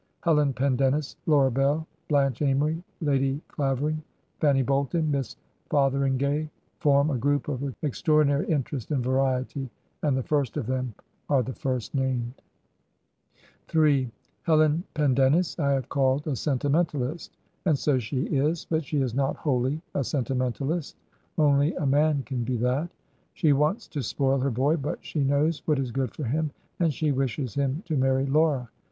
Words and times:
Helen 0.21 0.51
Pendennis, 0.53 1.15
Laura 1.27 1.51
Bell, 1.51 1.85
Blanche 2.09 2.41
Amory, 2.41 2.83
Lady 3.01 3.39
Clavering, 3.47 4.01
Fanny 4.39 4.63
Bolton, 4.63 5.11
Miss 5.11 5.35
Fotheringay 5.69 6.49
form 6.79 7.11
a 7.11 7.19
group 7.19 7.47
of 7.47 7.75
extraordinary 7.83 8.47
interest 8.47 8.89
and 8.89 9.03
variety, 9.03 9.69
and 10.01 10.17
the 10.17 10.23
first 10.23 10.57
of 10.57 10.65
them 10.65 10.95
are 11.29 11.43
the 11.43 11.53
first 11.53 11.93
named. 11.93 12.33
m 13.75 14.11
Helen 14.41 14.83
Pendennis 14.95 15.59
I 15.59 15.73
have 15.73 15.87
called 15.87 16.25
a 16.27 16.35
sentimentalist, 16.35 17.37
and 17.67 17.77
so 17.77 17.99
she 17.99 18.23
is, 18.23 18.65
but 18.67 18.83
she 18.83 19.01
is 19.03 19.13
not 19.13 19.35
wholly 19.37 19.83
a 19.93 20.03
sentimentalist; 20.03 20.95
only 21.37 21.73
210 21.73 21.75
Digitized 21.75 21.75
by 21.75 21.75
VjOOQIC 21.75 21.75
THACKERAY'S 21.75 21.75
GOOD 21.75 21.77
HEROINES 21.77 21.77
a 21.77 21.91
man 21.91 22.23
can 22.23 22.43
be 22.43 22.57
that. 22.57 22.89
She 23.35 23.53
wants 23.53 23.87
to 23.89 24.01
spoil 24.01 24.39
her 24.39 24.49
boy, 24.49 24.77
but 24.77 24.97
she 25.05 25.23
knows 25.23 25.61
what 25.67 25.77
is 25.77 25.91
good 25.91 26.11
for 26.15 26.23
him, 26.23 26.49
and 26.79 26.91
she 26.91 27.11
wishes 27.11 27.53
him 27.53 27.83
to 27.85 27.95
marry 27.95 28.25
Laura. 28.25 28.67